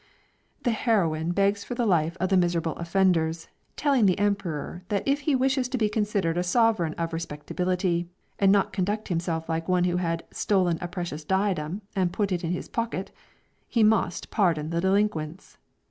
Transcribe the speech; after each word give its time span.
The 0.63 0.71
heroine 0.71 1.31
begs 1.31 1.63
for 1.63 1.75
the 1.75 1.85
life 1.85 2.17
of 2.19 2.29
the 2.29 2.35
miserable 2.35 2.75
offenders, 2.77 3.49
telling 3.75 4.07
the 4.07 4.17
emperor 4.17 4.81
that 4.89 5.07
if 5.07 5.19
he 5.29 5.35
wishes 5.35 5.69
to 5.69 5.77
be 5.77 5.89
considered 5.89 6.39
a 6.39 6.41
sovereign 6.41 6.95
of 6.95 7.13
respectability, 7.13 8.07
and 8.39 8.51
not 8.51 8.73
conduct 8.73 9.09
himself 9.09 9.47
like 9.47 9.67
one 9.69 9.83
who 9.83 9.97
had 9.97 10.23
"stolen 10.31 10.79
a 10.81 10.87
precious 10.87 11.23
diadem 11.23 11.83
and 11.95 12.11
put 12.13 12.31
it 12.31 12.43
in 12.43 12.49
his 12.51 12.67
pocket," 12.67 13.11
he 13.67 13.83
must 13.83 14.31
pardon 14.31 14.71
the 14.71 14.81
delinquents. 14.81 15.59